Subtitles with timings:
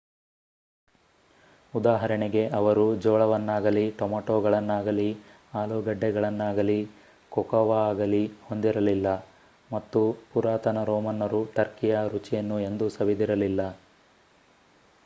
[1.73, 5.07] ಉದಾಹರಣೆಗೆ ಅವರು ಜೋಳವನ್ನಾಗಲೀ ಟೊಮಾಟೋಗಳನ್ನಾಗಲೀ
[5.53, 6.79] ಆಲೂಗಡ್ಡೆಗಳನ್ನಾಗಲೀ
[7.31, 9.11] ಕೊಕೊವಾ ಆಗಲೀ ಹೊಂದಿರಲಿಲ್ಲ
[9.69, 10.01] ಮತ್ತು
[10.31, 13.61] ಪುರಾತನ ರೋಮನ್ನರು ಟರ್ಕಿಯ ರುಚಿಯನ್ನು ಎಂದೂ ಸವಿದಿರಲಿಲ್ಲ